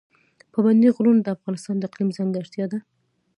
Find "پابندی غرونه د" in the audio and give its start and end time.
0.53-1.27